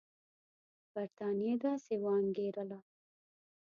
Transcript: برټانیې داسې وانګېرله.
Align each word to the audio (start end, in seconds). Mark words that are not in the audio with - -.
برټانیې 0.93 1.53
داسې 1.63 1.93
وانګېرله. 2.03 2.79